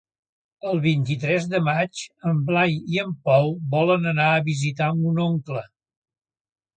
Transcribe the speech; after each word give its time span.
El 0.69 0.79
vint-i-tres 0.83 1.43
de 1.49 1.59
maig 1.67 1.99
en 2.29 2.39
Blai 2.47 2.73
i 2.95 2.99
en 3.03 3.11
Pol 3.27 3.47
volen 3.75 4.07
anar 4.13 4.31
a 4.31 4.41
visitar 4.51 4.89
mon 5.03 5.21
oncle. 5.27 5.63